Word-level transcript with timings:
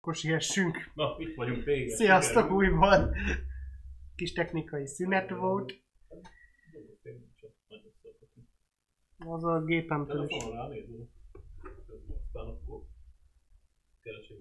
Akkor 0.00 0.14
siessünk. 0.14 0.76
Na, 0.94 1.16
itt 1.18 1.34
vagyunk 1.36 1.64
végre. 1.64 1.94
Sziasztok 1.96 2.42
Sikerült. 2.42 2.72
újból! 2.72 3.14
Kis 4.14 4.32
technikai 4.32 4.86
szünet 4.86 5.30
volt. 5.30 5.72
Az 9.18 9.44
a 9.44 9.60
akkor 12.32 12.84
keresek 14.00 14.36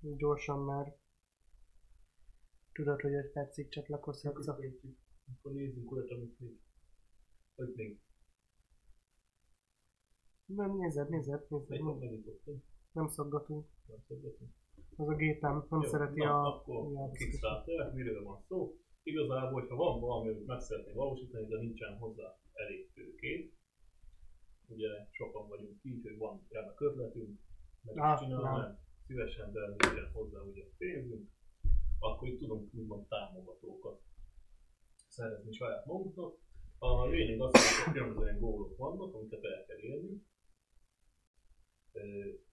gyorsan 0.00 0.58
már. 0.64 0.96
Tudod, 2.72 3.00
hogy 3.00 3.12
egy 3.14 3.30
percig 3.30 3.68
csatlakozhatsz. 3.68 4.46
a- 4.48 4.58
Akkor 5.38 5.52
nézzünk 5.52 5.92
olyat, 5.92 6.10
amit 6.10 6.38
még... 6.40 6.58
Hogy 7.54 7.72
még 7.74 8.00
Nem, 10.44 10.76
nézed, 10.76 11.08
nézed, 11.08 11.46
nézed. 11.48 11.68
meg 11.68 11.80
Nem, 11.82 11.96
megnyitottam. 11.98 12.62
Nem 12.92 13.08
szaggatunk. 13.08 13.66
Nem 13.86 13.98
szedettem. 14.08 14.54
Az 14.96 15.08
a 15.08 15.14
gépem 15.14 15.66
nem 15.70 15.80
Jó, 15.82 15.88
szereti 15.88 16.18
na, 16.18 16.42
a... 16.42 16.56
akkor 16.56 17.10
Kickstarter, 17.12 17.92
miről 17.94 18.24
van 18.24 18.40
szó? 18.48 18.76
Igazából, 19.02 19.60
hogyha 19.60 19.76
van 19.76 20.00
valami, 20.00 20.28
amit 20.28 20.46
meg 20.46 20.60
szeretném 20.60 20.94
valósítani, 20.94 21.46
de 21.46 21.58
nincsen 21.58 21.98
hozzá 21.98 22.38
elég 22.52 22.92
tőkét, 22.92 23.54
ugye 24.66 24.88
sokan 25.10 25.48
vagyunk 25.48 25.78
így, 25.82 26.02
hogy 26.02 26.18
van 26.18 26.46
remek 26.48 26.80
ötletünk, 26.80 27.38
meg 27.82 27.98
Ah, 27.98 28.20
csinálnánk, 28.20 28.78
szívesen, 29.06 29.52
de 29.52 29.60
nincsen 29.66 30.10
hozzá 30.12 30.40
ugye 30.40 30.64
pénzünk, 30.78 31.30
akkor 31.98 32.28
itt 32.28 32.38
tudunk 32.38 32.74
úgymond 32.74 33.06
támogatókat 33.08 34.00
szerezni 35.08 35.52
saját 35.52 35.86
magunknak. 35.86 36.34
A 36.78 37.06
lényeg 37.06 37.40
az, 37.40 37.50
hogy 37.84 37.92
különböző 37.92 38.38
gólok 38.38 38.76
vannak, 38.76 39.14
amiket 39.14 39.44
el 39.44 39.64
kell 39.66 39.78
érni, 39.78 40.22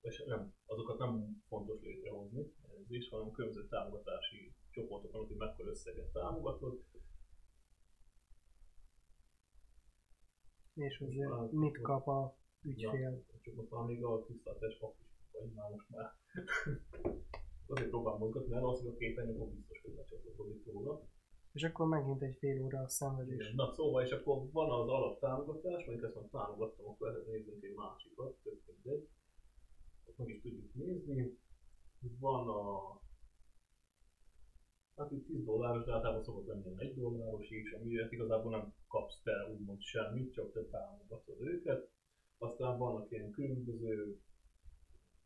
és 0.02 0.24
nem, 0.28 0.54
azokat 0.66 0.98
nem 0.98 1.44
fontos 1.48 1.82
létrehozni, 1.82 2.54
ez 2.80 2.92
is, 2.92 3.10
hanem 3.10 3.32
különböző 3.32 3.68
támogatási 3.68 4.54
csoportok 4.72 5.28
hogy 5.28 5.38
mekkora 5.38 5.70
összeget 5.70 6.12
támogatod. 6.12 6.84
És 10.74 11.00
azért 11.00 11.52
mit 11.52 11.82
kap 11.82 12.08
a 12.08 12.38
ügyfél. 12.62 13.26
Csak 13.42 13.54
most 13.54 13.70
már 13.70 13.86
még 13.86 14.04
a 14.04 14.26
tiszteltes 14.26 14.78
pap 14.78 14.96
is 15.02 15.10
vagy 15.32 15.54
már 15.54 15.70
most 15.70 15.90
már. 15.90 16.14
Azért 17.72 17.90
próbálom 17.90 18.20
mozgatni, 18.20 18.54
mert 18.54 18.66
az, 18.66 18.80
hogy 18.80 18.88
a 18.88 18.98
képernyőn 18.98 19.36
akkor 19.36 19.54
biztos, 19.54 19.82
hogy 19.82 19.94
lecsatlakozik 19.96 20.66
róla. 20.66 21.02
És 21.52 21.64
akkor 21.64 21.88
megint 21.88 22.22
egy 22.22 22.38
fél 22.38 22.64
óra 22.64 22.80
a 22.80 22.88
szenvedés. 22.88 23.54
Na 23.56 23.74
szóval, 23.74 24.04
és 24.04 24.12
akkor 24.12 24.52
van 24.52 24.72
az 24.82 24.88
alaptámogatás, 24.88 25.86
mondjuk 25.86 26.08
ezt 26.08 26.16
már 26.16 26.46
támogattam, 26.46 26.88
akkor 26.88 27.10
ehhez 27.10 27.26
nézzünk 27.26 27.64
egy 27.64 27.76
másikat, 27.76 28.36
tök 28.44 28.62
mindegy. 28.66 29.08
Ott 30.10 30.18
meg 30.18 30.30
is 30.30 30.42
tudjuk 30.42 30.74
nézni. 30.74 31.38
Van 32.20 32.48
a... 32.48 33.00
Hát 34.96 35.12
itt 35.12 35.26
10 35.26 35.46
dolláros, 35.46 35.86
de 35.86 35.94
általában 35.94 36.24
szokott 36.24 36.48
lenni 36.48 36.64
ilyen 36.66 36.80
1 36.80 36.96
dolláros 36.96 37.50
is, 37.50 37.72
amiért 37.72 38.12
igazából 38.12 38.52
nem 38.52 38.74
kapsz 38.88 39.22
te 39.24 39.50
úgymond 39.52 39.82
semmit, 39.82 40.34
csak 40.34 40.54
te 40.54 40.66
támogatod 40.66 41.42
őket. 41.42 41.90
Aztán 42.38 42.78
vannak 42.78 43.12
ilyen 43.12 43.32
különböző 43.32 44.20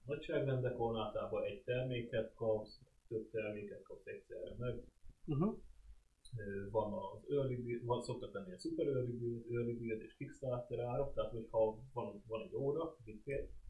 nagyságrendek, 0.06 0.74
ahol 0.74 1.02
általában 1.02 1.44
egy 1.44 1.64
terméket 1.64 2.34
kapsz, 2.34 2.80
több 3.08 3.30
terméket 3.30 3.82
kapsz 3.82 4.06
egyszerre 4.06 4.56
meg. 4.58 4.84
Uh-huh. 5.26 5.58
Van 6.72 6.94
az 6.94 7.30
early 7.30 7.56
build, 7.56 7.86
van, 7.86 8.02
szoktak 8.04 8.34
lenni 8.34 8.54
a 8.54 8.60
super 8.60 8.88
early 8.88 9.12
build, 9.12 9.52
early 9.52 9.74
build 9.74 10.02
és 10.02 10.16
kickstarter 10.16 10.80
árak, 10.80 11.14
tehát 11.14 11.32
hogyha 11.32 11.78
van, 11.94 12.24
van 12.28 12.42
egy 12.42 12.56
óra, 12.56 12.98
mit 13.06 13.24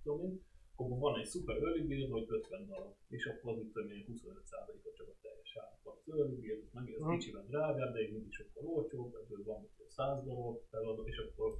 tudom 0.03 0.25
én, 0.25 0.43
akkor 0.75 0.97
van 0.99 1.19
egy 1.19 1.27
super 1.27 1.55
early 1.55 1.81
build, 1.81 2.09
vagy 2.09 2.25
50 2.27 2.65
darab, 2.67 2.95
és 3.07 3.25
akkor 3.25 3.53
az 3.53 3.59
itt 3.63 3.75
olyan 3.75 4.05
25%-a 4.07 4.89
csak 4.97 5.07
a 5.07 5.15
teljes 5.21 5.57
ár. 5.61 5.79
Van 5.83 5.95
az 6.05 6.13
early 6.19 6.35
build, 6.35 6.63
meg 6.73 6.89
ez 6.93 6.99
Mhm. 7.01 7.11
kicsiben 7.17 7.45
drágább, 7.47 7.93
de 7.93 7.99
még 7.99 8.11
mindig 8.13 8.31
sokkal 8.33 8.65
olcsóbb, 8.65 9.15
ebből 9.15 9.43
van 9.43 9.59
mondjuk 9.61 9.89
100 9.91 10.23
darab 10.25 10.59
feladó, 10.69 11.07
és 11.07 11.17
akkor 11.17 11.57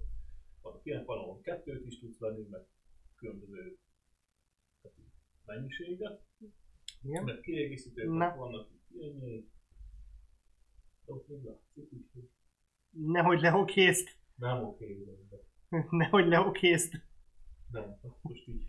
van 0.61 0.79
ilyen, 0.83 1.03
ahol 1.05 1.41
kettőt 1.41 1.85
is 1.85 1.99
tudsz 1.99 2.19
venni, 2.19 2.47
meg 2.49 2.61
különböző 3.15 3.67
így 3.67 3.77
mennyiséget, 5.45 6.21
Igen. 7.03 7.23
meg 7.23 7.39
kiegészítők, 7.39 8.05
Na. 8.07 8.35
vannak 8.35 8.69
itt 8.71 8.89
ilyenjei, 8.99 9.47
Nehogy 12.89 13.41
leokészt. 13.41 14.17
nem 14.35 14.63
oké, 14.63 15.03
de 15.29 15.37
Nehogy 16.01 16.27
leokészt. 16.27 16.93
Nem, 17.73 17.99
most 18.21 18.47
így. 18.47 18.63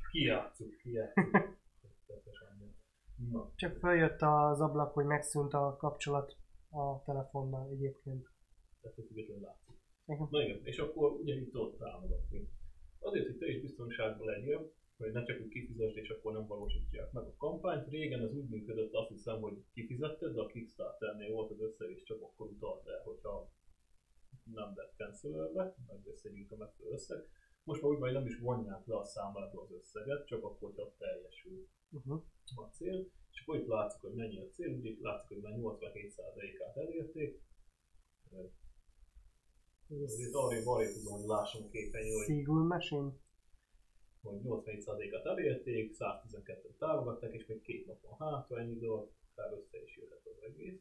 Teljesen 2.07 2.57
nem. 2.59 2.75
Na, 3.31 3.53
Csak 3.57 3.77
följött 3.79 4.21
az 4.21 4.61
ablak, 4.61 4.93
hogy 4.93 5.05
megszűnt 5.05 5.53
a 5.53 5.77
kapcsolat 5.79 6.37
a 6.71 7.03
telefonnal 7.05 7.69
egyébként. 7.71 8.29
tehát 8.81 8.99
ez 8.99 9.07
függetlenül 9.07 9.43
látszik. 9.43 9.75
Igen. 10.07 10.29
Na 10.31 10.43
igen, 10.43 10.61
és 10.63 10.79
akkor 10.79 11.13
ugye 11.13 11.35
itt 11.35 11.55
ott 11.57 11.79
támogatni. 11.79 12.49
Azért, 12.99 13.27
hogy 13.27 13.39
te 13.39 13.47
is 13.47 13.61
biztonságban 13.61 14.27
legyél, 14.27 14.73
hogy 14.97 15.13
ne 15.13 15.25
csak 15.25 15.41
úgy 15.41 15.49
kifizesd, 15.49 15.97
és 15.97 16.09
akkor 16.09 16.33
nem 16.33 16.47
valósítják 16.47 17.13
meg 17.13 17.25
a 17.25 17.37
kampányt. 17.37 17.89
Régen 17.89 18.21
ez 18.21 18.35
úgy 18.35 18.49
működött, 18.49 18.93
azt 18.93 19.09
hiszem, 19.09 19.41
hogy 19.41 19.65
kifizetted, 19.73 20.35
de 20.35 20.41
a 20.41 20.47
Kickstarternél 20.47 21.33
volt 21.33 21.51
az 21.51 21.61
összeg, 21.61 21.91
és 21.91 22.03
csak 22.03 22.23
akkor 22.23 22.47
utalt 22.47 22.87
el, 22.87 23.01
hogyha 23.05 23.53
nem 24.45 24.73
lett 24.75 24.95
cancelölve, 24.97 25.75
meg 25.87 26.07
összegyűjt 26.07 26.53
a 26.53 26.57
megfelelő 26.57 26.95
összeg. 26.95 27.29
Most 27.65 27.83
már 27.83 27.91
úgy 27.91 27.99
van, 27.99 28.09
hogy 28.09 28.19
nem 28.19 28.27
is 28.27 28.39
vonják 28.39 28.87
le 28.87 28.97
a 28.97 29.05
számlából 29.05 29.63
az 29.63 29.73
összeget, 29.73 30.27
csak 30.27 30.45
akkor, 30.45 30.69
hogyha 30.69 30.95
teljesül 30.99 31.69
Uh-huh. 31.95 32.23
a 32.55 32.71
cél, 32.73 33.11
és 33.31 33.41
akkor 33.41 33.57
itt 33.57 33.67
látszik, 33.67 34.01
hogy 34.01 34.15
mennyi 34.15 34.39
a 34.39 34.49
cél, 34.49 34.69
ugye 34.69 34.91
itt 34.91 35.01
látszik, 35.01 35.29
hogy 35.29 35.43
már 35.43 35.53
87%-át 35.57 36.77
elérték. 36.77 37.43
Azért 40.03 40.35
arra 40.35 40.57
arra 40.65 40.93
tudom, 40.93 41.19
hogy 41.19 41.27
lássam 41.27 41.63
a 41.65 41.69
képernyőn, 41.69 42.17
hogy, 42.17 42.27
Seagull 42.27 42.67
Machine? 42.67 43.13
hogy 44.23 44.41
87%-át 44.45 45.27
elérték, 45.27 45.97
112-t 45.99 46.77
támogatták, 46.79 47.33
és 47.33 47.47
még 47.47 47.61
két 47.61 47.87
nap 47.87 48.01
van 48.01 48.29
hátra, 48.29 48.59
ennyi 48.59 48.79
dolog, 48.79 49.13
akár 49.33 49.53
össze 49.53 49.83
is 49.83 49.97
jöhet 49.97 50.27
az 50.27 50.43
egész. 50.43 50.81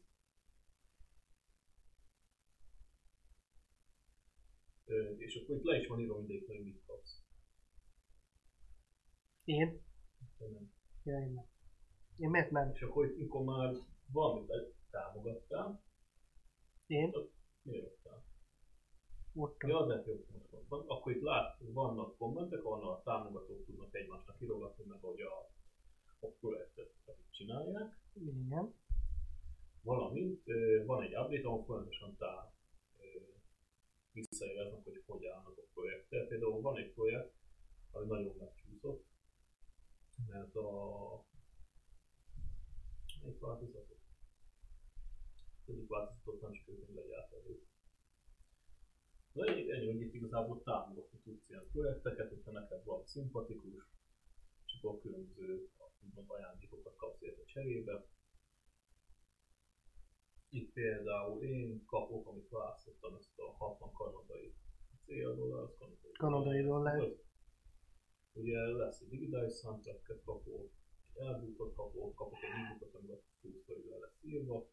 És 5.16 5.36
akkor 5.36 5.56
itt 5.56 5.64
le 5.64 5.78
is 5.78 5.86
van 5.86 6.00
írva 6.00 6.16
mindig, 6.16 6.46
hogy 6.46 6.64
mit 6.64 6.82
kapsz. 6.86 7.22
Én? 9.44 9.82
Nem. 10.38 10.72
Ja, 11.02 11.18
én 11.18 11.32
nem. 11.32 11.46
Én 12.16 12.30
miért 12.30 12.50
nem? 12.50 12.70
És 12.74 12.82
akkor 12.82 13.06
itt, 13.06 13.16
mikor 13.16 13.44
már 13.44 13.74
valamit 14.12 14.52
támogattál, 14.90 15.82
Én? 16.86 17.14
miért 17.62 17.84
ottál? 17.84 18.24
Ott 19.34 19.62
Ja, 19.62 19.78
az 19.78 19.88
lehet 19.88 20.06
jó 20.06 20.24
most 20.32 20.68
van. 20.68 20.84
Akkor 20.86 21.12
itt 21.12 21.22
lát, 21.22 21.58
vannak 21.58 22.16
kommentek, 22.16 22.64
ahol 22.64 22.88
a 22.90 23.02
támogatók 23.02 23.64
tudnak 23.64 23.94
egymásnak 23.94 24.40
írogatni, 24.40 24.84
meg 24.84 25.00
hogy 25.00 25.20
a, 25.20 25.50
a 26.20 26.26
projektet 26.40 26.92
csinálják. 27.30 28.00
Igen. 28.12 28.74
Valamint 29.82 30.42
van 30.86 31.02
egy 31.02 31.16
update, 31.16 31.46
ahol 31.48 31.64
folyamatosan 31.64 32.16
tá, 32.16 32.54
ö, 34.14 34.20
visszajeleznek, 34.20 34.84
hogy 34.84 35.02
hogy 35.06 35.26
állnak 35.26 35.58
a 35.58 35.62
projektek. 35.72 36.28
Például 36.28 36.60
van 36.60 36.76
egy 36.76 36.92
projekt, 36.92 37.34
ami 37.90 38.06
nagyon 38.06 38.36
megcsúszott, 38.38 39.04
mert 40.26 40.56
a 40.56 41.24
melyik 43.22 43.40
változatot? 43.40 43.98
Egyik 45.66 45.88
változatot 45.88 46.40
nem 46.40 46.52
sikerült 46.52 46.94
legyártani. 46.94 47.62
Na 49.32 49.46
ennyi, 49.46 49.72
ennyi, 49.72 49.86
hogy 49.86 50.00
itt 50.00 50.14
igazából 50.14 50.62
támogatni 50.62 51.18
tudsz 51.18 51.48
ilyen 51.48 51.68
projekteket, 51.72 52.28
hogyha 52.28 52.50
neked 52.50 52.84
van 52.84 53.06
szimpatikus, 53.06 53.82
és 54.66 54.74
akkor 54.78 55.00
különböző 55.00 55.68
úgymond 56.06 56.30
ajándékokat 56.30 56.96
kapsz 56.96 57.22
érte 57.22 57.44
cserébe. 57.44 58.06
Itt 60.54 60.72
például 60.72 61.42
én 61.42 61.84
kapok, 61.86 62.26
amit 62.26 62.48
választottam, 62.48 63.14
ezt 63.14 63.38
a 63.38 63.52
60 63.56 63.92
kanadai 63.92 64.54
cél 65.04 65.34
dollár, 65.34 65.68
kanadai, 65.78 66.12
Kanadai 66.12 66.62
dollár. 66.62 67.12
Ugye 68.32 68.58
lesz 68.58 69.00
egy 69.00 69.08
digitális 69.08 69.54
soundtracket 69.54 70.22
kapok, 70.24 70.70
egy 71.14 71.26
elbútot 71.26 71.74
kapok, 71.74 72.14
kapok 72.14 72.38
egy 72.42 72.50
e-bookot, 72.50 72.94
amiben 72.94 73.20
20 73.42 73.64
forintba 73.64 73.98
lesz 73.98 74.18
írva. 74.22 74.66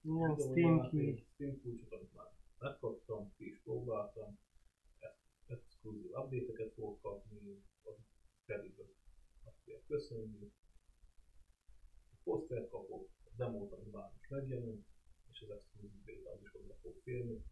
Videójáték, 0.00 0.44
Steam 0.50 0.88
key. 0.90 1.24
Steam 1.34 1.60
kulcsot, 1.60 1.92
amit 1.92 2.14
már 2.14 2.32
megkaptam, 2.58 3.32
ki 3.36 3.46
is 3.46 3.60
próbáltam. 3.62 4.38
Ex- 4.98 5.24
Exkluzív 5.46 6.10
update-eket 6.10 6.72
fogok 6.72 7.00
kapni, 7.00 7.62
az 7.82 7.96
pedig 8.46 8.78
azt 9.44 9.56
fogják 9.64 9.84
köszönni. 9.86 10.52
A 12.12 12.16
posztert 12.24 12.70
kapok, 12.70 13.08
a 13.24 13.30
demót, 13.36 13.72
ami 13.72 13.90
már 13.90 14.10
most 14.10 14.30
megjelent, 14.30 14.88
és 15.40 15.48
az 15.48 15.54
exkluzív 15.56 15.90
beta 16.04 16.38
is 16.42 16.50
hozzá 16.50 16.74
fog 16.82 16.94
férni. 17.02 17.44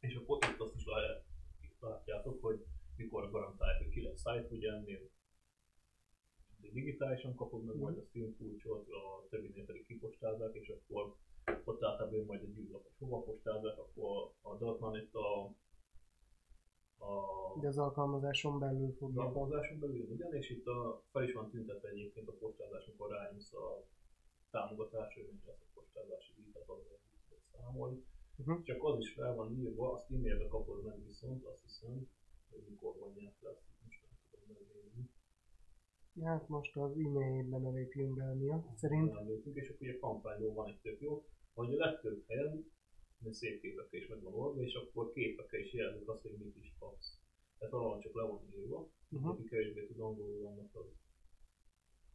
És 0.00 0.14
akkor 0.14 0.38
itt 0.50 0.60
azt 0.60 0.74
is 0.74 0.84
lehet, 0.84 1.24
itt 1.60 1.80
látjátok, 1.80 2.42
hogy 2.42 2.64
mikor 2.96 3.30
garantálják, 3.30 3.78
hogy 3.82 3.92
ki 3.92 4.02
lesz 4.02 4.18
site, 4.18 4.48
ugye 4.50 4.72
ennél 4.72 5.10
digitálisan 6.72 7.34
kapod 7.34 7.64
meg 7.64 7.76
majd 7.76 7.98
a 7.98 8.02
Steam 8.02 8.36
kulcsot, 8.36 8.88
a 8.88 9.26
többinél 9.28 9.64
pedig 9.64 9.86
kipostázzák, 9.86 10.54
és 10.54 10.68
akkor 10.68 11.16
ott 11.64 11.82
általában 11.82 12.24
majd 12.24 12.42
egy 12.42 12.58
űrlap, 12.58 12.82
hogy 12.82 12.92
hova 12.98 13.22
postázzák, 13.22 13.78
akkor 13.78 14.32
a 14.40 14.48
adatban 14.48 14.96
itt 14.96 15.14
a, 15.14 15.44
a 17.04 17.10
De 17.60 17.66
az 17.66 17.78
alkalmazáson 17.78 18.58
belül 18.58 18.88
az 18.88 18.96
fogja. 18.98 19.22
alkalmazáson 19.22 19.78
belül 19.78 20.08
ugyan, 20.10 20.34
és 20.34 20.50
itt 20.50 20.66
a, 20.66 21.02
fel 21.10 21.22
is 21.22 21.32
van 21.32 21.50
tüntetve 21.50 21.88
egyébként 21.88 22.28
a 22.28 22.32
postázás, 22.32 22.86
amikor 22.86 23.10
rányomsz 23.10 23.52
a 23.52 23.86
támogatásra, 24.50 25.22
mennyi 25.22 25.40
lesz 25.46 25.60
a 25.60 25.70
postázási 25.74 26.32
díj, 26.36 26.50
tehát 26.52 26.68
az 26.68 27.09
számolni. 27.60 28.04
Uh-huh. 28.36 28.62
Csak 28.62 28.84
az 28.84 28.98
is 28.98 29.12
fel 29.12 29.34
van 29.34 29.58
írva, 29.58 29.92
azt 29.92 30.10
e-mailbe 30.10 30.48
kapod 30.48 30.84
meg 30.84 31.06
viszont, 31.06 31.44
azt 31.44 31.62
hiszem, 31.62 32.08
hogy 32.50 32.62
mikor 32.68 32.96
vonják 32.98 33.36
le, 33.40 33.50
azt 33.50 33.62
most 33.84 34.00
nem 34.02 34.10
tudom 34.30 34.46
megnézni. 34.48 35.10
Hát 36.22 36.48
most 36.48 36.76
az 36.76 36.90
e-mailjében 36.90 37.64
a 37.64 37.70
lépjünk 37.70 38.14
be 38.16 38.34
miatt, 38.34 38.76
szerint. 38.76 39.14
Elnézünk, 39.16 39.56
és 39.56 39.68
akkor 39.68 39.88
ugye 39.88 39.98
kampányról 39.98 40.52
van 40.52 40.68
egy 40.68 40.80
tök 40.82 41.00
jó, 41.00 41.24
hogy 41.54 41.74
a 41.74 41.76
legtöbb 41.76 42.24
helyen 42.26 42.70
de 43.22 43.32
szép 43.32 43.60
képekkel 43.60 44.00
is 44.00 44.08
meg 44.08 44.22
van 44.22 44.34
oldva, 44.34 44.62
és 44.62 44.74
akkor 44.74 45.12
képekkel 45.12 45.60
is 45.60 45.72
jelzik 45.72 46.08
azt, 46.08 46.22
hogy 46.22 46.36
mit 46.38 46.56
is 46.56 46.74
kapsz. 46.78 47.18
Tehát 47.58 47.74
valahol 47.74 47.98
csak 47.98 48.14
le 48.14 48.22
van 48.22 48.42
írva, 48.56 48.88
Uh-huh. 49.12 49.30
aki 49.30 49.44
kevésbé 49.44 49.86
tud 49.86 50.00
angolul 50.00 50.46
annak 50.46 50.74
az 50.74 50.86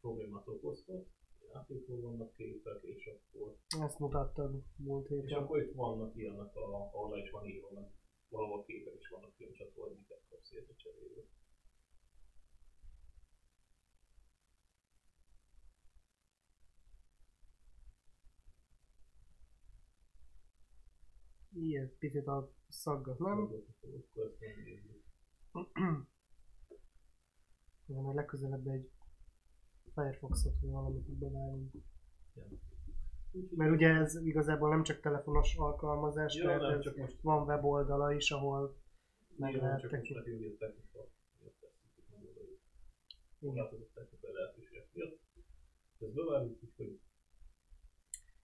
problémát 0.02 0.48
okozhat. 0.48 1.08
Játékról 1.56 2.02
vannak 2.02 2.34
képek, 2.34 2.84
és 2.84 3.06
akkor, 3.06 3.58
Ezt 3.80 4.00
mutattad 4.00 4.64
múlt 4.76 5.10
és 5.10 5.22
héten. 5.22 5.44
akkor 5.44 5.62
itt 5.62 5.74
vannak 5.74 6.16
ilyenek, 6.16 6.56
a, 6.56 6.60
ahol 6.60 7.10
le 7.10 7.22
is 7.24 7.30
van 7.30 7.46
írva, 7.46 7.72
meg 7.72 7.92
valahol 8.30 8.64
képek 8.66 8.94
is 9.00 9.08
vannak 9.08 9.34
filmcsatva, 9.36 9.84
hogy 9.84 9.96
miket 9.96 10.22
kapsz 10.30 10.52
érte 10.52 10.76
cserébe. 10.76 11.22
Ilyen 21.50 21.96
picit 22.00 22.28
a 22.28 22.52
szaggat, 22.68 23.20
nem? 23.20 23.40
Akkor 23.40 24.26
ezt 24.26 24.40
nem 24.40 24.64
nézzük. 24.64 25.04
Majd 27.86 28.16
legközelebb 28.16 28.68
egy 28.68 28.90
Firefoxot 29.96 30.54
vagy 30.62 30.72
valamit 30.72 31.10
így 31.10 31.18
bevágunk. 31.18 31.72
Mert 33.56 33.72
ugye 33.72 33.88
ez 33.88 34.16
igazából 34.16 34.70
nem 34.70 34.84
csak 34.84 35.00
telefonos 35.00 35.56
alkalmazás, 35.56 36.36
Ja, 36.36 36.44
tehát 36.44 36.62
nem, 36.62 36.72
ez 36.72 36.82
csak 36.82 36.96
most 36.96 37.22
van 37.22 37.48
weboldala 37.48 38.14
is, 38.14 38.32
ahol 38.32 38.78
meg 39.38 39.56
lehet 39.56 39.84
Igen. 39.84 40.70
korlátozott 43.40 43.94
technikai 43.94 44.32
lehetőségek 44.34 44.88
miatt. 44.94 45.20
Ezt 46.00 46.14
bevárjuk, 46.14 46.64
úgyhogy 46.64 47.00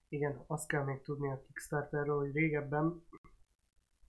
Igen, 0.08 0.44
azt 0.46 0.68
kell 0.68 0.84
még 0.84 1.02
tudni 1.02 1.30
a 1.30 1.42
Kickstarterről, 1.46 2.18
hogy 2.18 2.32
régebben, 2.32 3.06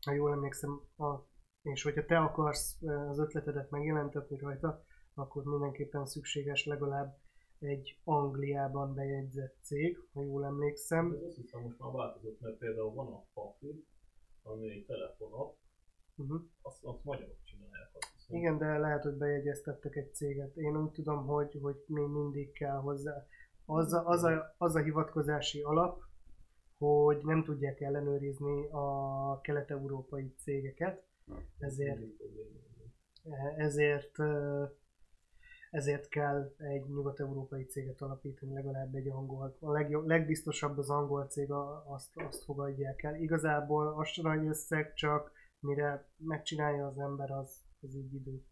ha 0.05 0.11
jól 0.11 0.31
emlékszem, 0.31 0.81
a, 0.97 1.15
és 1.61 1.83
hogyha 1.83 2.05
te 2.05 2.17
akarsz 2.17 2.81
az 2.81 3.19
ötletedet 3.19 3.69
megjelentetni 3.69 4.37
rajta, 4.37 4.83
akkor 5.13 5.43
mindenképpen 5.43 6.05
szükséges 6.05 6.65
legalább 6.65 7.22
egy 7.63 7.99
Angliában 8.03 8.93
bejegyzett 8.93 9.57
cég, 9.61 9.97
ha 10.13 10.23
jól 10.23 10.45
emlékszem. 10.45 11.13
ez 11.13 11.23
azt 11.23 11.35
hiszem 11.35 11.61
most 11.61 11.79
már 11.79 11.91
változott, 11.91 12.39
mert 12.39 12.57
például 12.57 12.93
van 12.93 13.07
a 13.07 13.25
Pakli, 13.33 13.85
ami 14.43 14.69
egy 14.69 14.85
telefonapp, 14.85 15.55
Uh-huh. 16.15 16.41
azt, 16.61 16.83
azt 16.83 17.03
magyarok 17.03 17.43
csinálják, 17.43 17.89
azt 17.93 18.11
hiszem. 18.15 18.37
Igen, 18.37 18.57
de 18.57 18.77
lehet, 18.77 19.03
hogy 19.03 19.13
bejegyeztettek 19.13 19.95
egy 19.95 20.13
céget. 20.13 20.55
Én 20.55 20.77
úgy 20.77 20.91
tudom, 20.91 21.25
hogy, 21.25 21.59
hogy 21.61 21.83
még 21.87 22.07
mindig 22.07 22.51
kell 22.51 22.77
hozzá. 22.77 23.25
Az 23.65 23.93
a, 23.93 24.07
az, 24.07 24.23
a, 24.23 24.55
az 24.57 24.75
a 24.75 24.81
hivatkozási 24.81 25.61
alap, 25.61 26.01
hogy 26.77 27.19
nem 27.23 27.43
tudják 27.43 27.81
ellenőrizni 27.81 28.67
a 28.71 29.39
kelet-európai 29.41 30.33
cégeket, 30.37 31.03
ezért 31.57 32.01
ezért 33.57 34.17
ezért 35.73 36.07
kell 36.07 36.53
egy 36.57 36.85
nyugat-európai 36.87 37.65
céget 37.65 38.01
alapítani, 38.01 38.53
legalább 38.53 38.95
egy 38.95 39.07
angol. 39.07 39.57
A 39.59 39.71
legjobb, 39.71 40.05
legbiztosabb 40.05 40.77
az 40.77 40.89
angol 40.89 41.25
cég, 41.25 41.51
azt, 41.85 42.11
azt 42.13 42.43
fogadják 42.43 43.03
el. 43.03 43.15
Igazából 43.15 43.87
a 43.87 44.21
nagy 44.21 44.45
összeg 44.45 44.93
csak 44.93 45.31
mire 45.59 46.09
megcsinálja 46.17 46.87
az 46.87 46.99
ember, 46.99 47.31
az, 47.31 47.65
az 47.81 47.95
így 47.95 48.13
idő. 48.13 48.45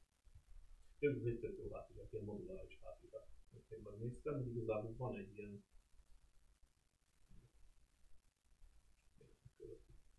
Az 0.99 1.25
egy 1.25 1.39
tök 1.39 1.57
jó 1.57 1.69
változat, 1.69 2.13
ilyen 2.13 2.25
moduláris 2.25 2.79
változat. 2.83 3.27
Én 3.69 3.81
megnéztem, 3.83 4.33
hogy 4.33 4.55
igazából 4.55 4.95
van 4.97 5.17
egy 5.17 5.37
ilyen 5.37 5.63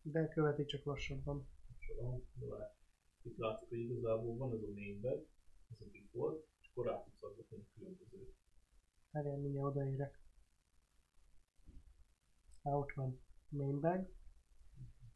De 0.03 0.29
követi 0.29 0.65
csak 0.65 0.85
lassabban. 0.85 1.49
de 2.35 2.47
már 2.47 2.75
itt 3.23 3.37
látszik, 3.37 3.69
hogy 3.69 3.79
igazából 3.79 4.37
van 4.37 4.53
ez 4.53 4.63
a 4.63 4.73
mainbag, 4.75 5.27
ez 5.71 5.87
a 5.87 5.91
default, 5.93 6.51
akkor 6.75 6.87
rá 6.87 7.03
tudsz 7.03 7.23
adni 7.23 7.45
különböző 7.75 8.35
Várjál, 9.11 9.37
mindjárt 9.37 9.67
odaérek. 9.67 10.19
Á, 12.63 12.71
ott 12.71 12.93
van. 12.93 13.21
Mainbag. 13.49 14.11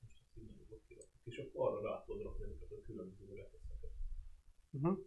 most 0.00 0.20
ezt 0.20 0.36
így 0.36 0.44
nagyobbak 0.44 0.86
kirakjuk, 0.86 1.22
és 1.24 1.38
akkor 1.38 1.68
arra 1.68 1.80
rá 1.88 2.04
tudod 2.04 2.22
rakni 2.22 2.44
ezeket 2.44 2.70
a 2.70 2.82
különböző 2.82 3.34
rekeszeket. 3.34 3.90
Uh-huh. 4.70 4.98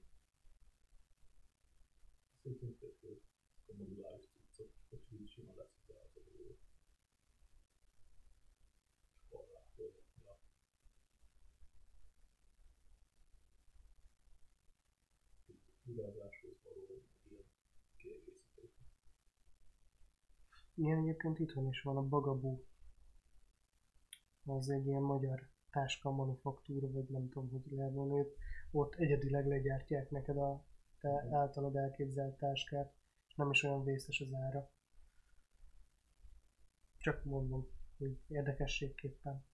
Szerintem 2.41 2.77
tök 2.77 2.97
jó, 3.01 3.21
a 3.67 3.73
moduláris 3.77 4.29
cuccok, 4.51 4.69
hogy 5.09 5.21
így 5.21 5.29
simán 5.29 5.55
lesz 5.55 5.75
az 5.87 5.95
eltadó. 5.95 6.57
És 9.13 9.21
akkor 9.25 9.45
rá 9.53 9.61
tudod 9.75 9.93
rakni 9.95 10.23
a 10.25 10.37
Igazáshoz 15.89 16.57
való 16.63 17.03
ilyen 17.29 17.43
kiegészítők. 17.97 18.71
Ilyen 20.79 20.97
egyébként 20.99 21.39
itthon 21.39 21.67
is 21.67 21.81
van 21.81 21.97
a 21.97 22.01
Bagabú. 22.07 22.63
Az 24.45 24.69
egy 24.69 24.85
ilyen 24.85 25.01
magyar 25.01 25.49
táska 25.71 26.11
manufaktúra, 26.11 26.91
vagy 26.91 27.09
nem 27.09 27.29
tudom, 27.29 27.49
hogy 27.49 27.71
lehet 27.71 27.93
mondani. 27.93 28.25
Ott 28.71 28.95
egyedileg 28.95 29.47
legyártják 29.47 30.09
neked 30.09 30.37
a 30.37 30.65
te 30.99 31.09
Mhm. 31.09 31.33
általad 31.33 31.75
elképzelt 31.75 32.37
táskát, 32.37 32.93
és 33.27 33.35
nem 33.35 33.49
is 33.49 33.63
olyan 33.63 33.83
vészes 33.83 34.21
az 34.21 34.33
ára. 34.33 34.69
Csak 36.97 37.23
mondom, 37.23 37.67
hogy 37.97 38.17
érdekességképpen. 38.27 39.45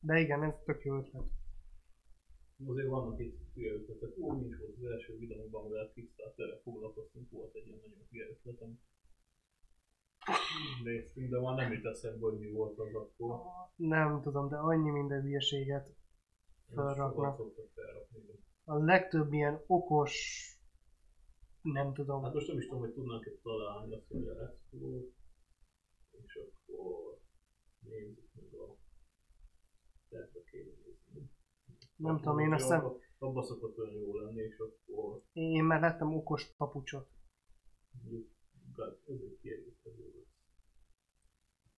De 0.00 0.18
igen, 0.20 0.42
ez 0.42 0.54
tök 0.64 0.84
jó 0.84 0.96
ötlet. 0.96 1.26
Azért 2.66 2.88
vannak 2.88 3.20
itt 3.20 3.52
hülye 3.54 3.72
ötletek. 3.72 4.18
Ó, 4.18 4.32
mi 4.32 4.46
is 4.46 4.56
volt 4.58 4.76
az 4.76 4.84
első 4.84 5.18
videóban, 5.18 5.64
amivel 5.64 5.90
Kickstarterrel 5.94 6.60
foglalkoztunk, 6.62 7.30
volt 7.30 7.54
egy 7.54 7.66
ilyen 7.66 7.78
nagyon 7.78 8.06
hülye 8.10 8.26
ötletem. 8.28 8.80
Néztünk, 10.84 11.30
de 11.30 11.40
már 11.40 11.56
nem 11.56 11.72
jut 11.72 11.84
eszembe, 11.84 12.24
hogy 12.26 12.38
mi 12.38 12.50
volt 12.50 12.78
az 12.78 12.94
akkor. 12.94 13.40
Nem 13.76 14.22
tudom, 14.22 14.48
de 14.48 14.56
annyi 14.56 14.90
minden 14.90 15.22
hülyeséget 15.22 15.94
felraknak. 16.74 17.40
A 18.64 18.74
legtöbb 18.78 19.32
ilyen 19.32 19.62
okos, 19.66 20.12
nem 21.60 21.94
tudom, 21.94 22.22
Hát 22.22 22.32
most 22.34 22.48
nem 22.48 22.58
is 22.58 22.64
tudom, 22.64 22.80
hogy 22.80 22.92
tudnánk-e 22.92 23.30
találni 23.42 23.94
azt, 23.94 24.08
hogy 24.08 24.26
a 24.26 24.42
Explore, 24.42 25.04
és 26.10 26.34
akkor 26.36 27.18
nézzük 27.78 28.28
meg 28.34 28.54
a 28.60 28.76
tervbe 30.08 30.40
kéne 30.50 30.70
nézni. 30.84 31.30
nem 31.96 32.16
tudom, 32.16 32.38
én 32.38 32.52
azt 32.52 32.62
hiszem, 32.62 32.84
Abba- 32.84 33.06
Abba 33.18 33.42
szokott 33.42 33.78
olyan 33.78 33.94
jó 33.94 34.16
lenni, 34.16 34.40
és 34.42 34.58
akkor 34.58 35.22
én 35.32 35.64
már 35.64 35.80
láttam 35.80 36.14
okos 36.16 36.46
papucsot. 36.56 37.08
mondjuk 38.00 38.28
gaz- 38.74 39.08
ez 39.08 39.20
egy 39.20 39.38
kiegészítő 39.40 40.12
lesz. 40.14 40.26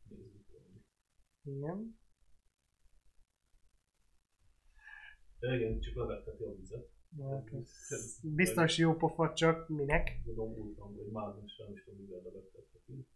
Nézzük 0.08 0.46
valami. 0.52 0.84
Igen. 1.42 1.98
De 5.38 5.56
igen, 5.56 5.80
csak 5.80 5.94
levetteti 5.94 6.42
a 6.42 6.54
vizet. 6.56 6.90
Hát 7.18 7.52
ez 7.88 8.20
biztos 8.22 8.78
jó 8.78 8.96
pofa, 8.96 9.32
csak 9.32 9.68
minek? 9.68 10.20
Tudom, 10.24 10.52
úton, 10.52 10.94
hogy 10.94 11.10
mágnesre 11.10 11.64
nem 11.64 11.72
is 11.72 11.84
tudom, 11.84 12.00
mivel 12.00 12.20
levetteti. 12.22 13.06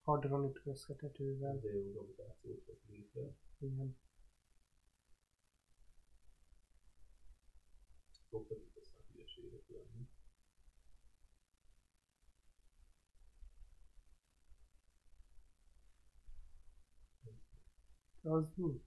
Hadron 0.00 0.48
ütközhetetővel. 0.48 1.56
Ezért 1.56 1.74
jó 1.74 1.92
gravitációt 1.92 2.64
hoz 2.66 2.78
létre. 2.88 3.36
Igen. 3.58 3.98
Szoktak 8.30 8.58
itt 8.58 8.76
aztán 8.76 9.02
hülyeségek 9.12 9.68
lenni. 9.68 10.08
Az 18.26 18.52
mi? 18.54 18.82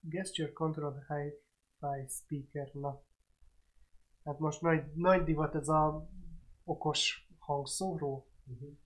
Gesture 0.00 0.52
Control 0.52 1.04
Hi-Fi 1.08 2.08
Speaker, 2.08 2.70
na. 2.74 3.02
Hát 4.24 4.38
most 4.38 4.60
nagy, 4.60 4.92
nagy 4.94 5.24
divat 5.24 5.54
ez 5.54 5.68
a 5.68 6.08
okos 6.64 7.28
hangszóró, 7.38 8.26
Uh-huh. 8.46 8.76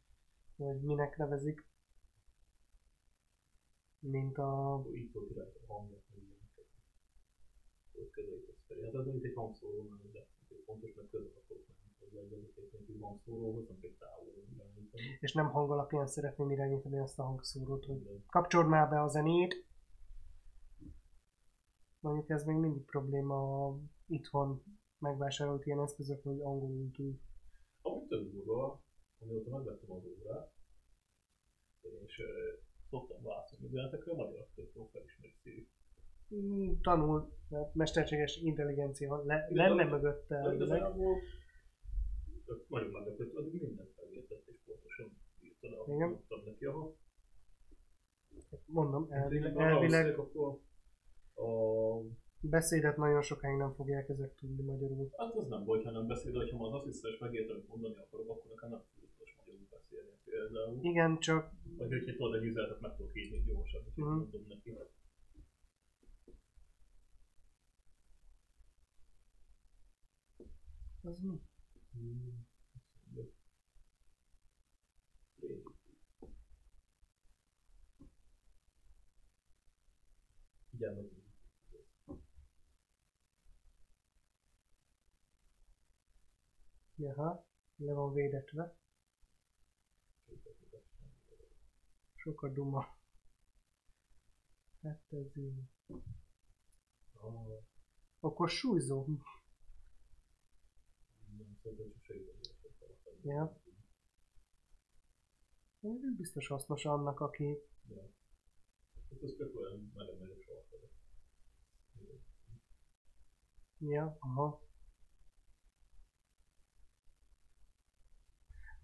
vagy 0.56 0.80
minek 0.80 1.16
nevezik, 1.16 1.66
mint 3.99 4.38
a... 4.38 4.75
A 4.75 4.85
hangot. 5.66 6.04
Hát 8.68 8.94
ez 8.94 9.06
mint 9.06 9.25
egy 9.25 9.35
hangszóró, 9.35 9.99
egy 10.12 10.26
fontos, 10.64 10.94
mert 10.94 11.11
között 11.11 11.37
akkor 11.37 11.75
nem 12.16 12.28
hozzá 12.28 12.37
egy 12.37 12.54
vezeték, 12.54 12.73
egy 12.88 12.99
hangszóróhoz, 13.00 13.68
nem 13.68 13.78
egy 13.80 13.96
távolról 13.99 14.44
irányítani. 14.54 15.18
és 15.20 15.32
nem 15.32 15.50
hang 15.50 15.70
alapján 15.70 16.06
szeretném 16.06 16.50
irányítani 16.50 16.99
azt 16.99 17.18
a 17.18 17.23
hangszórót, 17.23 17.85
hogy 17.85 18.23
kapcsold 18.26 18.68
már 18.68 18.88
be 18.88 19.00
a 19.02 19.08
zenét. 19.08 19.64
Mondjuk 22.00 22.30
ez 22.30 22.44
még 22.44 22.56
mindig 22.56 22.85
probléma 22.85 23.66
a 23.66 23.78
itthon 24.06 24.62
megvásárolt 24.99 25.66
ilyen 25.66 25.80
eszközök, 25.80 26.23
hogy 26.23 26.40
angolul 26.40 26.90
tud. 26.90 27.18
Ami 27.82 28.06
több 28.06 28.30
durva, 28.32 28.82
amióta 29.18 29.50
megvettem 29.50 29.90
az 29.90 30.02
órát, 30.04 30.52
és 32.06 32.18
uh, 32.18 32.64
szoktam 32.90 33.23
válaszolni 33.23 33.66
üzenetekre, 33.66 34.12
a 34.12 34.14
magyar 34.14 34.46
tök 34.54 34.73
felismeri 34.92 35.35
Siri. 35.42 35.68
Mm, 36.35 36.80
Tanul, 36.80 37.32
mert 37.49 37.75
mesterséges 37.75 38.37
intelligencia 38.37 39.23
le, 39.25 39.46
lenne 39.50 39.85
mögötte 39.85 40.52
igazából 40.54 41.16
nagyon 42.69 42.91
meglepett, 42.91 43.35
addig 43.35 43.62
mindent 43.62 43.97
megértett 43.97 44.47
és 44.49 44.57
pontosan 44.65 45.17
írta 45.41 45.69
le, 45.71 45.76
ahogy 45.76 45.97
mondtam 45.99 46.43
neki, 46.45 46.65
aha. 46.65 46.95
Mondom, 48.67 49.07
elvileg, 49.11 49.55
Ha 49.55 49.62
elvileg 49.62 50.17
valószínűleg 50.17 50.19
akkor 50.19 50.61
a 51.35 51.50
beszédet 52.41 52.97
nagyon 52.97 53.23
sokáig 53.23 53.57
nem 53.57 53.75
fogják 53.75 54.09
ezek 54.09 54.35
tudni 54.35 54.62
magyarul. 54.62 55.09
Hát 55.17 55.35
az 55.35 55.47
nem 55.49 55.65
baj, 55.65 55.83
ha 55.83 55.91
nem 55.91 56.07
beszél, 56.07 56.33
de 56.33 56.57
ha 56.57 56.67
az 56.67 56.73
asszisztens 56.73 57.19
megérte, 57.19 57.53
amit 57.53 57.69
mondani 57.69 57.95
akarok, 57.95 58.29
akkor 58.31 58.50
nekem 58.55 58.71
nem 58.71 58.83
tudod 58.95 59.11
magyarul 59.37 59.67
beszélni 59.71 60.11
például. 60.25 60.79
Igen, 60.85 61.19
csak 61.19 61.50
Vagy 61.76 61.88
hogyha 61.88 62.12
tudod 62.12 62.35
egy 62.35 62.45
üzenetet 62.45 62.81
meg 62.81 62.97
tudok 62.97 63.17
írni 63.17 63.43
gyorsan, 63.47 63.81
úgyhogy 63.87 64.05
Mhm. 64.05 64.12
mondom 64.12 64.45
neki. 64.49 64.75
az 71.03 71.19
mi? 71.19 71.41
Figyelmet. 80.71 81.11
Jaha, 86.99 87.47
le 87.76 87.93
van 87.93 88.12
védetve. 88.12 88.76
Sokkal 92.15 92.53
duma. 92.53 92.99
Hát 94.83 95.03
ez 95.09 95.37
így. 95.37 95.62
Akkor 98.21 98.50
súlyzó. 98.50 99.07
nem 99.07 99.17
szerintem 99.17 99.35
sose 101.26 101.45
jött 101.47 101.55
Ja. 103.23 103.61
Ez 105.80 106.16
biztos 106.16 106.46
hasznos 106.46 106.85
annak, 106.85 107.20
aki 107.20 107.58
Ja. 107.88 108.02
Hát 109.11 109.23
ez 109.23 109.32
tök 109.38 109.56
olyan 109.56 109.92
Ja, 113.78 114.16
aha. 114.20 114.64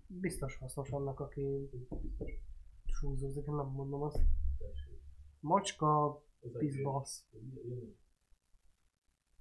Biztos 0.06 0.56
hasznos 0.56 0.90
annak, 0.90 1.20
aki 1.20 1.70
súlyzózik, 2.86 3.44
nem 3.46 3.66
mondom 3.66 4.02
azt. 4.02 4.20
Macska, 5.40 6.22
pizbasz. 6.58 7.26
ilyen- 7.30 7.96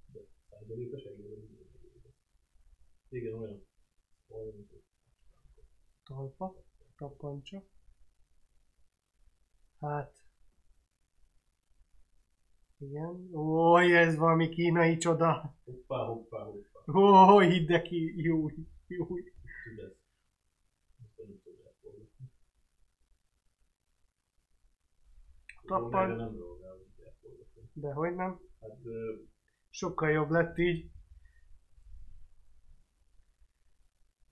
De 0.06 0.20
százalékos 0.48 1.02
egyébként. 1.02 1.51
Igen, 3.12 3.32
olyan. 3.34 3.66
Olyan, 4.28 4.68
talpa, 6.04 6.54
tapancsa. 6.96 7.62
Hát. 9.80 10.12
Igen. 12.78 13.34
Ó, 13.34 13.78
ez 13.78 14.16
valami 14.16 14.48
kínai 14.48 14.96
csoda. 14.96 15.56
Hoppá, 15.64 16.04
hoppá, 16.04 16.44
hoppá. 16.44 16.98
Ó, 16.98 17.38
hidd 17.40 17.82
ki, 17.82 18.22
jó, 18.22 18.48
jó. 18.86 19.06
Tudod. 19.64 19.96
Tappan. 25.66 26.36
De 27.72 27.92
hogy 27.92 28.14
nem? 28.14 28.40
Hát, 28.60 28.84
ö, 28.84 29.14
Sokkal 29.70 30.10
jobb 30.10 30.30
lett 30.30 30.58
így. 30.58 30.90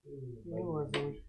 Jó 0.43 0.73
az 0.75 0.89
egyéb. 0.93 1.23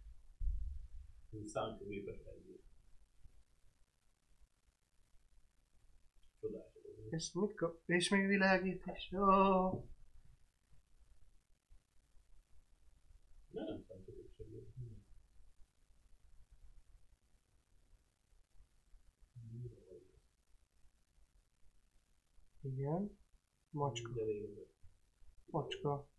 Csodás. 6.41 6.75
ez. 6.75 7.13
És 7.13 7.33
mit 7.33 7.55
kap? 7.55 7.81
És 7.87 8.09
még 8.09 8.27
világítás. 8.27 9.13
Ó, 9.13 9.19
Nem, 13.51 13.65
nem 13.65 13.85
számítógépes 13.89 14.39
egyéb. 14.39 14.67
igen. 22.61 23.19
Macska. 23.71 24.11
Macska. 25.47 26.12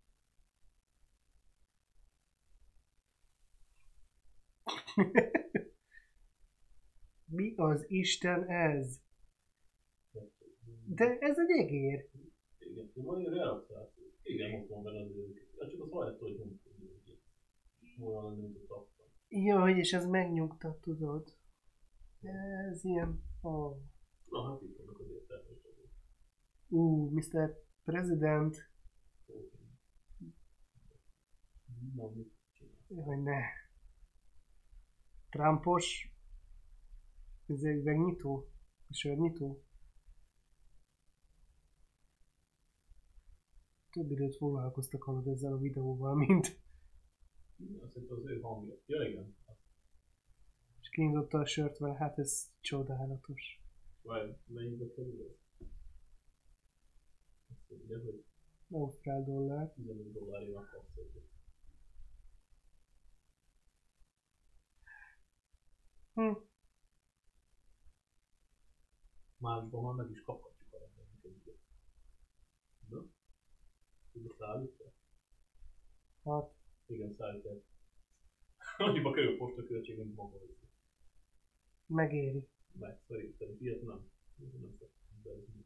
Mi 7.36 7.54
az 7.56 7.84
Isten 7.88 8.48
ez? 8.48 9.00
De 10.86 11.18
ez 11.18 11.38
egy 11.38 11.50
egér. 11.50 12.10
Igen, 12.58 12.90
de 12.94 13.02
van 13.02 13.18
egy 13.18 13.26
relaxáció. 13.26 14.04
Igen, 14.22 14.60
ott 14.60 14.68
van 14.68 14.82
benne 14.82 15.00
az. 15.00 15.10
Hát 15.60 15.70
csak 15.70 15.82
az 15.82 15.90
hallott, 15.90 16.18
hogy 16.20 16.38
nem 16.38 16.60
hogy 17.96 18.06
olyan 18.06 18.54
a 18.54 18.66
tappan. 18.66 19.06
Jaj, 19.28 19.78
és 19.78 19.92
ez 19.92 20.06
megnyugtat, 20.06 20.80
tudod? 20.80 21.36
Ez 22.20 22.84
ilyen... 22.84 23.22
Oh. 23.40 23.76
Na, 24.28 24.50
hát 24.50 24.62
itt 24.62 24.76
vannak 24.76 25.00
az 25.00 25.10
értelmes. 25.10 25.58
Ú, 26.68 27.10
Mr. 27.10 27.62
President. 27.84 28.70
Hogy 32.88 33.22
ne. 33.22 33.40
Trumpos. 35.34 36.14
Ez 37.46 37.62
egy 37.62 37.76
üvegnyitó. 37.76 38.48
Sörnyitó. 38.90 39.64
Több 43.90 44.10
időt 44.10 44.36
foglalkoztak 44.36 45.02
hallod 45.02 45.26
ezzel 45.26 45.52
a 45.52 45.58
videóval, 45.58 46.14
mint 46.14 46.60
Azt 47.80 47.94
hiszem 47.94 48.16
az 48.16 48.26
ő 48.26 48.40
hangja. 48.40 48.74
Ja, 48.86 49.08
igen. 49.08 49.36
és 50.80 50.88
kinyitotta 50.88 51.38
a 51.38 51.46
sört 51.46 51.78
vele, 51.78 51.94
hát 51.94 52.18
ez 52.18 52.50
csodálatos. 52.60 53.62
Várj, 54.02 54.30
kerül 54.94 55.22
ez? 55.22 55.66
Azt 57.48 57.70
mondja, 57.70 57.98
hogy 57.98 58.24
Ausztrál 58.70 59.24
dollár. 59.24 59.72
15 59.72 60.12
dollárért 60.12 60.70
kapsz 60.70 61.33
Hm. 66.14 66.32
Másban 69.36 69.82
már 69.84 69.94
meg 69.94 70.10
is 70.10 70.22
kaphatjuk 70.22 70.72
a 70.72 70.78
rendelőt 70.78 71.24
egyet. 71.24 71.58
Na? 72.88 73.06
Tudod 74.12 74.36
szállítja? 74.38 74.92
Hát, 76.24 76.52
Igen, 76.86 77.12
szállítják. 77.12 77.62
Annyiba 78.78 79.10
kerül 79.12 79.36
postaköltség, 79.36 79.96
mint 79.98 80.14
maga 80.14 80.44
is. 80.44 80.56
megéri. 81.86 82.48
Meg 82.72 83.00
szerintem 83.06 83.56
ilyet 83.60 83.82
nem. 83.82 84.10
Ilyet 84.38 84.52
nem 84.60 84.76
szoktam 84.78 85.22
bezni. 85.22 85.64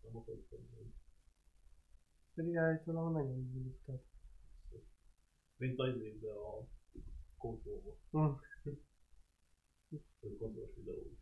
Nem 0.00 0.24
tenni. 0.48 0.92
Pedig 2.34 2.56
állítólag 2.56 3.12
nagyon 3.12 3.50
nyugtat. 3.52 4.11
Mint 5.62 5.78
az 5.78 6.00
évben 6.00 6.36
a 6.36 6.68
kontrollban. 7.36 7.96
Hm. 8.10 8.18
A 8.18 8.36
kontrollos 10.20 10.74
videó 10.74 11.10
is. 11.12 11.20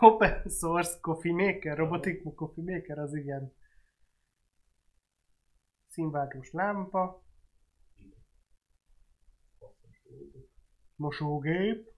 Open 0.00 0.48
source 0.48 1.00
coffee 1.00 1.32
maker, 1.32 1.76
robotic 1.76 2.34
coffee 2.34 2.64
maker, 2.64 2.98
az 2.98 3.14
igen. 3.14 3.54
Színváltós 5.88 6.50
lámpa, 6.50 7.24
mosógép, 10.96 11.96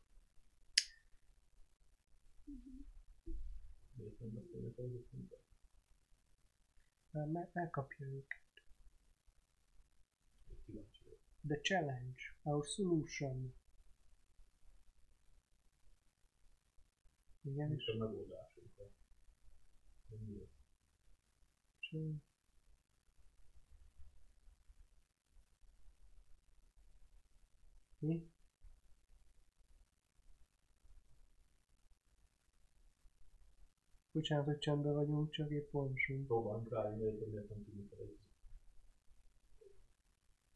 Miért 4.00 4.18
nem 4.18 4.32
beszélnek 4.34 4.54
azok, 4.54 4.62
mint 4.62 4.69
mert 7.10 7.32
me- 7.32 7.50
elkapja 7.52 8.06
őket. 8.06 8.40
The 11.46 11.60
challenge, 11.60 12.22
our 12.42 12.66
solution. 12.66 13.54
Igen, 17.42 17.72
És 17.72 17.86
a? 17.86 18.14
Cső. 21.78 22.22
Mi? 27.98 28.29
Bocsánat, 34.12 34.44
hogy 34.44 34.58
csendben 34.58 34.94
vagyunk, 34.94 35.30
csak 35.30 35.50
épp 35.50 35.74
olvasunk. 35.74 36.26
Próbálunk 36.26 36.70
rá, 36.70 36.82
hogy 36.82 36.96
miért 36.96 37.26
miért 37.26 37.48
nem 37.48 37.64
tudjuk 37.64 37.92
el 37.92 37.98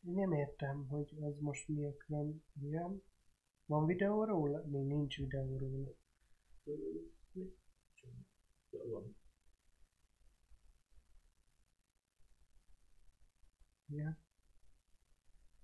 Én 0.07 0.15
nem 0.15 0.33
értem, 0.33 0.87
hogy 0.89 1.17
az 1.21 1.39
most 1.39 1.69
mi 1.69 1.85
a 1.85 1.97
külön 1.97 2.45
ilyen. 2.61 3.03
Van 3.67 3.87
videó 3.87 4.25
róla? 4.25 4.65
Még 4.67 4.87
nincs 4.87 5.17
videó 5.17 5.59
róla. 5.59 5.95
De 8.71 8.85
van. 8.91 9.17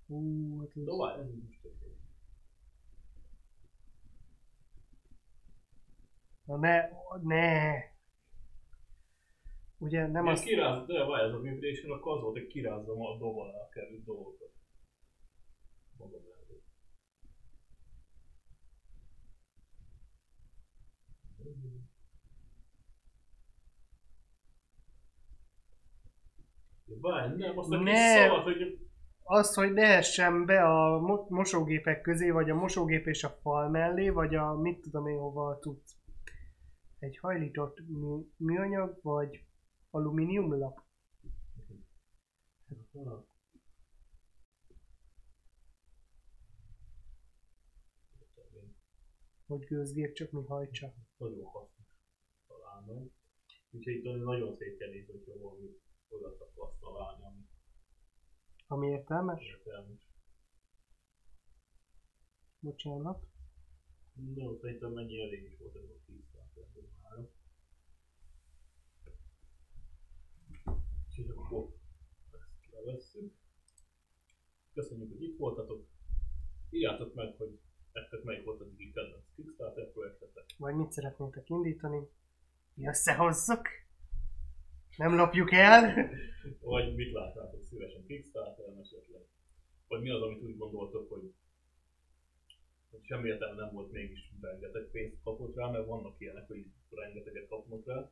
Ú, 0.06 0.58
hát 0.60 0.76
ez... 0.76 0.86
Ez 1.18 1.34
így 1.34 1.42
most 1.42 1.60
történik. 1.62 1.98
Na 6.50 6.56
ne, 6.56 6.88
ne! 7.22 7.74
Ugye 9.78 10.06
nem 10.06 10.26
az... 10.26 10.40
Kiráz, 10.40 10.86
de 10.86 11.04
várj, 11.04 11.26
ez 11.26 11.32
a 11.32 11.40
vibration, 11.40 11.92
akkor 11.98 12.16
az 12.16 12.22
volt, 12.22 12.38
hogy 12.38 12.46
kirázzam 12.46 13.00
a 13.00 13.16
dob 13.16 13.38
alá 13.38 13.68
került 13.68 14.04
dolgokat. 14.04 14.52
Magam 15.98 16.20
elé. 16.20 16.62
Várj, 27.00 27.36
nem, 27.36 27.58
azt 27.58 27.72
a 27.72 27.78
kis 27.78 27.84
Ne. 27.92 28.14
szavat, 28.14 28.42
hogy 28.42 28.78
Az, 29.22 29.54
hogy 29.54 29.72
ne 29.72 29.96
essen 29.96 30.46
be 30.46 30.62
a 30.64 30.98
mo- 30.98 31.28
mosógépek 31.28 32.00
közé, 32.00 32.30
vagy 32.30 32.50
a 32.50 32.54
mosógép 32.54 33.06
és 33.06 33.24
a 33.24 33.28
fal 33.42 33.68
mellé, 33.68 34.08
vagy 34.08 34.34
a 34.34 34.54
mit 34.54 34.80
tudom 34.80 35.06
én 35.06 35.18
hova 35.18 35.58
tudsz. 35.58 35.99
Egy 37.00 37.18
hajlított 37.18 37.78
mű- 37.88 38.32
műanyag, 38.36 38.98
vagy 39.02 39.44
alumíniumlap. 39.90 40.80
Ah, 42.94 43.24
Vagy 49.46 49.64
gőzgép, 49.64 50.12
csak 50.12 50.30
mi 50.30 50.44
hajtsa. 50.46 50.94
nagyon 51.16 51.44
hasznos 51.44 51.86
találmány. 52.46 53.12
Úgyhogy 53.70 53.94
itt 53.94 54.02
nagyon 54.02 54.56
nézni, 54.90 55.12
hogyha 55.12 55.38
valami 55.38 55.80
olyat 56.08 56.40
akarsz 56.40 56.78
találni, 56.80 57.24
ami 57.24 57.44
Ami 58.66 58.88
értelmes? 58.88 59.42
értelmes. 59.44 60.08
Bocsánat. 62.58 63.26
No, 64.34 64.56
szerintem 64.60 64.92
mennyi 64.92 65.20
elég 65.22 65.42
is 65.52 65.58
volt 65.58 65.74
ez 65.76 65.82
a 65.82 66.04
10 66.06 66.24
már. 67.02 67.28
Úgyhogy 71.08 71.30
akkor 71.36 71.74
ezt 72.30 72.72
levesszük. 72.72 73.32
Köszönjük, 74.74 75.10
hogy 75.10 75.22
itt 75.22 75.38
voltatok. 75.38 75.86
Írjátok 76.70 77.14
meg, 77.14 77.36
hogy 77.36 77.60
nektek 77.92 78.22
melyik 78.22 78.44
volt 78.44 78.60
az 78.60 78.66
egyik 78.72 78.94
kedvenc 78.94 79.24
Kickstarter 79.34 79.92
projektetek. 79.92 80.44
Vagy 80.58 80.74
mit 80.74 80.92
szeretnétek 80.92 81.48
indítani? 81.48 82.08
Mi 82.74 82.86
összehozzuk? 82.86 83.68
Nem 84.96 85.14
lopjuk 85.14 85.52
el? 85.52 86.10
Vagy 86.60 86.94
mit 86.94 87.12
látnátok 87.12 87.64
szívesen 87.64 88.06
Kickstarteren 88.06 88.78
esetleg. 88.78 89.22
Vagy 89.88 90.00
mi 90.00 90.10
az, 90.10 90.22
amit 90.22 90.42
úgy 90.42 90.56
gondoltok, 90.56 91.08
hogy 91.08 91.34
semmi 93.02 93.28
értelme 93.28 93.62
nem 93.62 93.72
volt, 93.74 93.92
mégis 93.92 94.32
rengeteg 94.40 94.82
pénzt 94.92 95.22
kapott 95.24 95.56
rá, 95.56 95.70
mert 95.70 95.86
vannak 95.86 96.14
ilyenek, 96.20 96.46
hogy 96.46 96.64
rengeteget 96.90 97.48
kapnak 97.48 97.86
rá. 97.86 98.10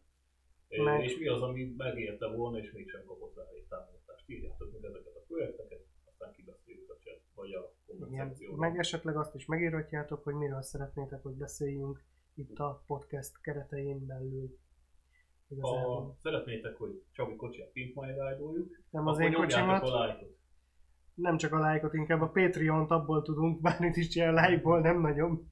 Meg- 0.69 1.05
És 1.05 1.19
mi 1.19 1.27
az, 1.29 1.43
ami 1.43 1.75
megérte 1.77 2.27
volna, 2.27 2.59
és 2.59 2.73
mégsem 2.73 3.05
kapott 3.05 3.37
rá 3.37 3.43
egy 3.57 3.65
támogatást. 3.69 4.25
Írjátok 4.29 4.73
meg 4.73 4.85
ezeket 4.85 5.15
a 5.17 5.25
projekteket, 5.27 5.85
aztán 6.05 6.33
kibeszéljük 6.33 6.91
a 6.91 6.97
chat, 7.05 7.21
vagy 7.35 7.53
a 7.53 7.73
szekcióban. 7.87 8.59
Meg 8.59 8.79
esetleg 8.79 9.17
azt 9.17 9.35
is 9.35 9.47
megírhatjátok, 9.47 10.23
hogy 10.25 10.35
miről 10.35 10.63
szeretnétek, 10.63 11.23
hogy 11.23 11.35
beszéljünk 11.35 12.05
itt 12.35 12.59
a 12.59 12.83
podcast 12.87 13.41
keretein 13.41 14.07
belül. 14.07 14.59
Igazából. 15.49 15.95
Ha 16.03 16.17
szeretnétek, 16.23 16.77
hogy 16.77 17.03
Csabi 17.13 17.37
kocsiját 17.37 17.71
pimpmáj 17.71 18.15
rájdoljuk, 18.15 18.81
Nem 18.91 19.07
az 19.07 19.19
én 19.19 19.33
kocsimat, 19.33 19.83
a 19.83 19.99
lájkot. 19.99 20.38
Nem 21.21 21.37
csak 21.37 21.53
a 21.53 21.59
lájkot, 21.59 21.95
inkább 21.95 22.21
a 22.21 22.29
Patreon-t 22.29 22.91
abból 22.91 23.23
tudunk 23.23 23.61
bármit 23.63 23.97
is 23.97 24.17
a 24.17 24.33
lájkból 24.33 24.81
nem 24.81 25.01
nagyon. 25.01 25.51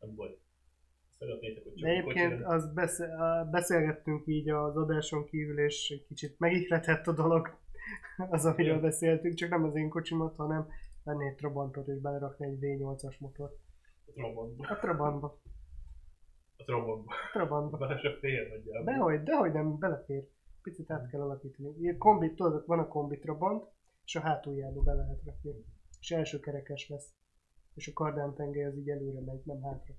Nem 0.00 0.14
baj. 0.14 0.36
De 1.74 1.88
egyébként 1.88 2.42
az 2.44 2.72
beszél, 2.72 3.48
beszélgettünk 3.50 4.26
így 4.26 4.48
az 4.50 4.76
adáson 4.76 5.24
kívül, 5.24 5.58
és 5.58 5.90
egy 5.90 6.06
kicsit 6.06 6.38
megihletett 6.38 7.06
a 7.06 7.12
dolog, 7.12 7.58
az, 8.30 8.44
amiről 8.44 8.70
Igen. 8.70 8.80
beszéltünk, 8.80 9.34
csak 9.34 9.50
nem 9.50 9.64
az 9.64 9.76
én 9.76 9.88
kocsimat, 9.88 10.36
hanem 10.36 10.66
venni 11.04 11.26
egy 11.26 11.34
Trabantot 11.34 11.88
és 11.88 12.00
belerakni 12.00 12.46
egy 12.46 12.58
V8-as 12.60 13.18
motort. 13.18 13.54
A 14.06 14.12
Trabantba. 14.12 14.66
A 14.68 14.78
Trabantba. 14.78 15.40
A 16.56 16.64
Trabantba. 16.64 17.12
A 17.12 17.30
Trabantba. 17.32 17.76
Bele 17.76 17.98
se 17.98 18.16
fér 18.20 18.48
nagyjából. 18.48 18.92
Dehogy, 18.92 19.22
dehogy 19.22 19.52
nem, 19.52 19.78
belefér. 19.78 20.28
Picit 20.62 20.90
át 20.90 21.10
kell 21.10 21.20
alakítani. 21.20 21.74
Ilyen 21.80 21.98
kombi, 21.98 22.34
tudod, 22.34 22.66
van 22.66 22.78
a 22.78 22.88
kombi 22.88 23.18
Trabant, 23.18 23.64
és 24.04 24.16
a 24.16 24.20
hátuljába 24.20 24.82
be 24.82 24.92
lehet 24.92 25.22
rakni. 25.24 25.64
És 26.00 26.10
első 26.10 26.40
kerekes 26.40 26.88
lesz. 26.88 27.14
És 27.74 27.88
a 27.88 27.92
kardántengely 27.92 28.64
az 28.64 28.76
így 28.76 28.88
előre 28.90 29.20
megy, 29.20 29.42
nem 29.44 29.62
hátra. 29.62 29.94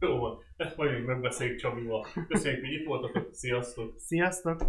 Jó 0.00 0.16
van, 0.16 0.38
ezt 0.56 0.76
majd 0.76 0.92
még 0.92 1.04
megbeszéljük 1.04 1.58
Csabival. 1.58 2.06
Köszönjük, 2.28 2.60
hogy 2.60 2.72
itt 2.72 2.86
voltatok. 2.86 3.34
Sziasztok! 3.34 3.98
Sziasztok! 3.98 4.62